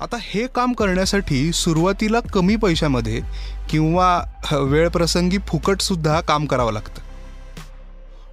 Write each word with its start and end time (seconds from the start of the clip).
आता 0.00 0.16
हे 0.20 0.46
काम 0.46 0.72
करण्यासाठी 0.72 1.52
सुरुवातीला 1.52 2.20
कमी 2.20 2.56
पैशामध्ये 2.56 3.20
किंवा 3.70 4.22
वेळप्रसंगी 4.52 5.38
फुकटसुद्धा 5.38 6.20
काम 6.20 6.46
करावं 6.46 6.72
लागतं. 6.72 7.00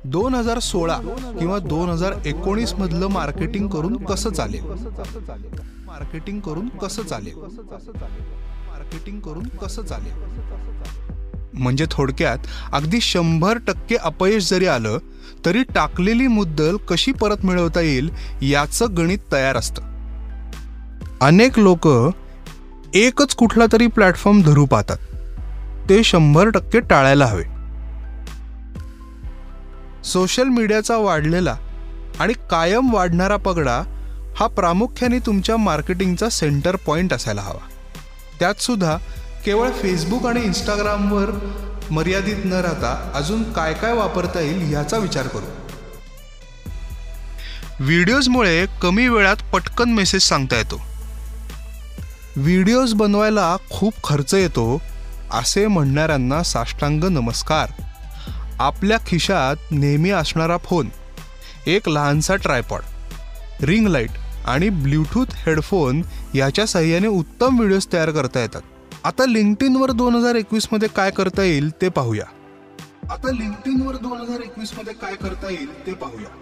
दोन 0.06 0.36
हजार 0.36 0.60
सोळा 0.60 0.98
किंवा 1.40 1.60
दोन 1.60 1.90
हजार 1.90 2.14
एकोणीस 2.26 2.74
मधलं 2.74 3.08
मार्केटिंग 3.08 3.68
करून 3.68 4.06
कसं 4.06 4.32
चालेल? 4.32 4.64
मार्केटिंग 5.86 6.40
करून 6.40 6.68
कसं 6.68 7.04
चालेल? 7.04 7.36
मार्केटिंग 7.36 9.20
करून 9.20 9.48
कसं 9.48 9.84
चालेल? 9.84 10.14
म्हणजे 11.54 11.86
थोडक्यात 11.92 12.38
अगदी 12.74 13.02
शंभर 13.02 13.58
टक्के 13.58 13.96
अपयश 13.96 14.50
जरी 14.50 14.66
आलं 14.66 14.98
तरी 15.46 15.64
टाकलेली 15.64 16.28
मुद्दल 16.28 16.78
कशी 16.78 17.12
परत 17.12 17.46
मिळवता 17.46 17.82
येईल 17.82 18.10
याचं 18.42 18.98
गणित 18.98 19.20
तयार 19.32 19.58
असतं. 19.58 19.93
अनेक 21.24 21.60
लोक 21.60 21.88
एकच 22.94 23.36
कुठला 23.36 23.66
तरी 23.74 23.88
प्लॅटफॉर्म 23.88 24.42
धरू 24.42 24.66
पाहतात. 24.66 24.98
ते 25.90 26.04
शंभर 26.04 26.50
टक्के 26.50 26.80
टाळायला 26.80 27.26
हवे. 27.26 27.44
सोशल 30.04 30.44
मीडियाचा 30.44 30.98
वाढलेला 30.98 31.56
आणि 32.20 32.34
कायम 32.34 32.94
वाढणारा 32.94 33.38
पगडा 33.38 33.82
हा 34.36 34.48
प्रामुख्याने 34.48 35.20
तुमच्या 35.20 35.58
मार्केटिंगचा 35.58 36.30
सेंटर 36.30 36.76
पॉईंट 36.76 37.14
असायला 37.14 37.42
हवा. 37.42 37.68
त्यातसुद्धा 38.40 38.98
केवळ 39.46 39.70
फेसबुक 39.70 40.26
आणि 40.26 40.42
इंस्टाग्रामवर 40.42 41.30
मर्यादित 41.92 42.46
न 42.46 42.54
राहता 42.54 43.12
अजून 43.16 43.44
काय 43.44 43.74
काय 43.74 43.94
वापरता 43.94 44.40
येईल 44.40 44.70
ह्याचा 44.70 44.98
विचार 44.98 45.28
करू. 45.28 45.46
व्हिडिओजमुळे 47.80 48.66
कमी 48.82 49.08
वेळात 49.08 49.52
पटकन 49.54 49.90
मेसेज 49.90 50.22
सांगता 50.22 50.58
येतो. 50.58 50.82
व्हिडिओज 52.38 52.94
बनवायला 52.94 53.56
खूप 53.70 53.94
खर्च 54.04 54.34
येतो 54.34 54.82
असे 55.32 55.66
म्हणणाऱ्यांना 55.68 56.42
साष्टांग 56.44 57.04
नमस्कार. 57.04 57.70
आपल्या 58.60 58.98
खिशात 59.08 59.72
नेहमी 59.72 60.10
असणारा 60.10 60.58
फोन 60.58 60.90
एक 61.68 61.90
लहानसा 61.90 62.36
ट्रायपॉड 62.36 63.64
रिंग 63.64 63.88
लाइट 63.88 64.18
आणि 64.46 64.70
ब्ल्यूटूथ 64.70 65.36
हेडफोन 65.36 66.02
याच्या 66.36 66.66
सहाय्याने 66.68 67.08
उत्तम 67.08 67.58
व्हिडिओज 67.58 67.88
तयार 67.94 68.12
करता 68.12 68.40
येतात. 68.40 68.62
आता 69.04 69.26
लिंक्डइनवर 69.26 69.92
दोन 69.92 70.16
हजार 70.16 70.36
एकवीसमध्ये 70.36 70.90
काय 70.96 71.12
करता 71.12 71.44
येईल 71.44 71.70
ते 71.82 71.90
पाहूया. 71.90 72.26
आता 73.12 73.32
लिंक्डइनवर 73.32 73.96
दोन 73.96 74.22
हजार 74.22 74.40
एकवीसमध्ये 74.40 74.94
काय 74.94 75.16
करता 75.16 75.52
येईल 75.52 75.86
ते 75.86 75.94
पाहूया. 75.94 76.36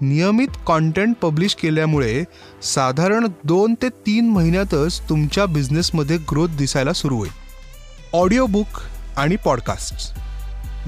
नियमित 0.00 0.48
कॉन्टेंट 0.66 1.16
पब्लिश 1.16 1.54
केल्यामुळे 1.54 2.24
साधारण 2.62 3.26
दोन 3.44 3.74
ते 3.82 3.88
तीन 3.88 4.30
महिन्यातच 4.30 5.00
तुमच्या 5.08 5.46
बिझनेसमध्ये 5.46 6.16
ग्रोथ 6.30 6.48
दिसायला 6.48 6.92
सुरू 6.92 7.16
होईल. 7.18 7.30
ऑडिओ 8.12 8.46
बुक 8.46 8.80
आणि 9.16 9.36
पॉडकास्ट 9.36 10.18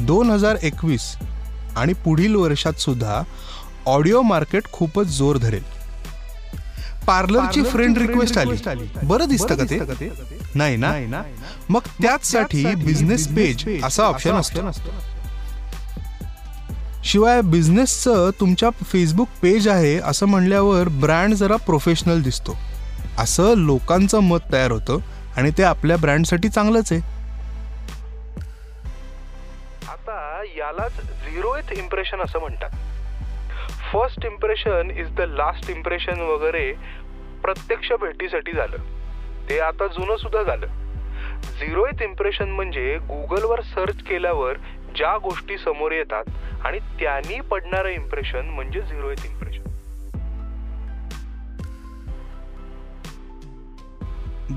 दोन 0.00 0.30
हजार 0.30 0.56
एकवीस 0.62 1.14
आणि 1.76 1.92
पुढील 1.92 2.34
वर्षात 2.34 2.80
सुद्धा 2.80 3.22
ऑडिओ 3.86 4.22
मार्केट 4.22 4.62
खूपच 4.72 5.06
जोर 5.06 5.36
धरेल. 5.36 5.62
पार्लरची 7.06 7.62
फ्रेंड 7.62 7.98
रिक्वेस्ट 7.98 8.38
आली. 8.38 8.56
बरं 9.02 9.28
दिसतं 9.28 9.56
का 9.56 9.64
ते? 9.70 9.78
नाही 10.54 10.76
ना? 10.76 11.22
मग 11.68 11.80
त्याचसाठी 12.02 12.64
बिझनेस 12.74 13.28
पेज 13.28 13.84
असा 13.84 14.02
ऑप्शन 14.02 14.34
असतो. 14.34 14.60
शिवाय 17.04 17.40
बिझनेसचं 17.42 18.30
तुमच्या 18.40 18.70
फेसबुक 18.70 19.28
पेज 19.42 19.68
आहे 19.68 19.96
असं 19.98 20.26
म्हणल्यावर 20.26 20.88
ब्रँड 21.00 21.34
जरा 21.34 21.56
प्रोफेशनल 21.56 22.22
दिसतो. 22.22 22.56
असं 23.18 23.54
लोकांचं 23.56 24.20
मत 24.20 24.52
तयार 24.52 24.70
होतं 24.70 24.98
आणि 25.36 25.50
ते 25.58 25.62
आपल्या 25.62 25.96
ब्रँडसाठी 25.96 26.48
चांगलंच 26.48 26.92
आहे. 26.92 27.00
आता 29.88 30.42
यालाच 30.56 31.00
झिरो 31.00 31.54
एथ 31.56 31.72
इम्प्रेशन 31.72 32.20
असं 32.20 32.38
म्हणतात. 32.38 32.70
First 33.92 34.26
impression 34.26 34.90
is 34.90 35.08
the 35.16 35.20
last 35.20 35.70
impression 35.70 36.20
वगैरे 36.20 36.72
प्रत्यक्ष 37.42 37.92
भेटीसाठी 38.00 38.52
झालं. 38.52 38.76
ते 39.48 39.58
आता 39.58 39.86
जुनं 39.86 40.16
सुद्धा 40.16 40.42
झालं. 40.42 40.66
झिरो 41.60 41.86
एथ 41.86 42.02
इम्प्रेशन 42.02 42.48
म्हणजे 42.48 42.96
गुगलवर 43.08 43.60
सर्च 43.74 44.02
केल्यावर 44.02 44.56
ज्या 44.96 45.16
गोष्टी 45.18 45.56
समोर 45.58 45.92
येतात 45.92 46.24
आणि 46.64 46.78
त्यांनी 47.00 47.40
पडणारं 47.40 47.88
इम्प्रेशन 47.88 48.48
म्हणजे 48.48 48.80
झिरो 48.80 49.10
एथ 49.10 49.26
इम्प्रेशन 49.26 49.68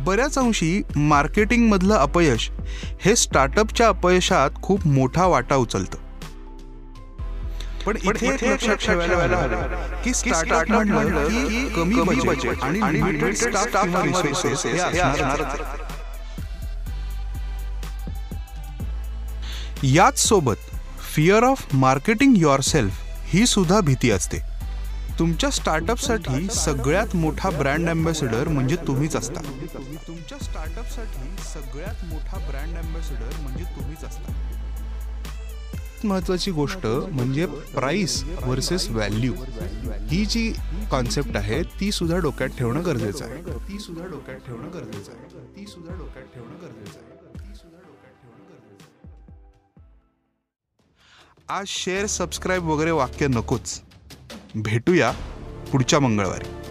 बऱ्याच 0.05 0.37
अंशी 0.37 0.81
मार्केटिंग 0.95 1.67
मधलं 1.69 1.95
अपयश 1.95 2.49
हे 3.01 3.15
स्टार्टअपच्या 3.15 3.87
अपयशात 3.87 4.61
खूप 4.63 4.87
मोठा 4.87 5.25
वाटा 5.25 5.55
उचलतं. 5.55 5.97
पण 7.85 7.97
इथे 7.97 8.27
एक 8.27 8.43
लक्षात 8.43 8.75
ठेवायला 8.77 9.37
हवं 9.37 10.01
की 10.03 10.13
स्टार्टअप 10.13 10.71
म्हणलं 10.71 11.27
की 11.27 11.67
कमी 11.75 12.19
बजेट 12.27 12.63
आणि 12.63 12.93
लिमिटेड 12.93 13.33
स्टाफ 13.35 13.95
रिसोर्सेस 14.05 14.65
हे 14.65 14.79
असणारच. 14.79 15.59
याच 19.83 20.19
सोबत 20.19 20.69
fear 21.13 21.43
of 21.43 21.75
marketing 21.75 22.37
your 22.37 22.61
self 22.61 23.01
ही 23.25 23.45
सुद्धा 23.45 23.79
भीती 23.79 24.09
असते. 24.11 24.37
तुमच्या 25.19 25.49
स्टार्टअपसाठी 25.49 26.47
सगळ्यात 26.51 27.15
मोठा 27.15 27.49
ब्रँड 27.49 27.89
अँबॅसेडर 27.89 28.47
म्हणजे 28.47 28.75
तुम्हीच 28.87 29.15
असता. 29.15 29.41
तुमच्या 30.07 30.37
स्टार्टअपसाठी 30.37 31.43
सगळ्यात 31.43 32.03
मोठा 32.05 32.37
ब्रँड 32.47 32.77
अँबॅसेडर 32.77 33.39
म्हणजे 33.41 33.63
तुम्हीच 33.75 34.03
असता. 34.03 34.33
महत्वाची 36.03 36.51
गोष्ट 36.51 36.85
म्हणजे 36.85 37.45
प्राइस 37.45 38.23
वर्सेस 38.43 38.89
व्हॅल्यू 38.89 39.33
ही 40.09 40.25
जी 40.25 40.51
कॉन्सेप्ट 40.91 41.37
आहे 41.37 41.61
ती 41.79 41.91
सुद्धा 41.91 42.17
डोक्यात 42.17 42.57
ठेवणं 42.57 42.85
गरजेचं 42.85 43.25
आहे. 43.25 43.41
ती 43.69 43.79
सुद्धा 43.79 44.05
डोक्यात 44.05 44.37
ठेवणं 44.37 44.73
गरजेचं 44.73 45.11
आहे. 45.11 45.45
ती 45.57 45.65
सुद्धा 45.67 45.95
डोक्यात 45.95 46.25
ठेवणं 46.25 46.55
गरजेचं 46.61 46.99
आहे. 46.99 47.22
आज 51.49 51.65
शेअर 51.67 52.05
सबस्क्राईब 52.05 52.63
वगैरे 52.63 52.91
वाक्य 52.91 53.27
नकोच. 53.27 53.81
भेटूया 54.55 55.11
पुढच्या 55.71 55.99
मंगळवारी. 55.99 56.62